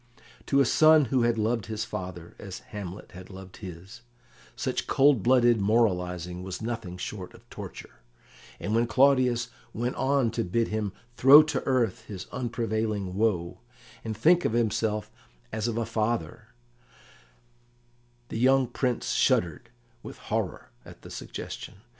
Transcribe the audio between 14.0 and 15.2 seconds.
and think of himself